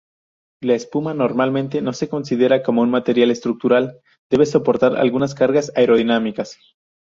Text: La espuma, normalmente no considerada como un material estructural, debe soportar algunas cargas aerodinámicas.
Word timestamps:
La 0.63 0.73
espuma, 0.73 1.13
normalmente 1.13 1.79
no 1.83 1.91
considerada 2.09 2.63
como 2.63 2.81
un 2.81 2.89
material 2.89 3.29
estructural, 3.29 4.01
debe 4.31 4.47
soportar 4.47 4.95
algunas 4.95 5.35
cargas 5.35 5.71
aerodinámicas. 5.75 6.57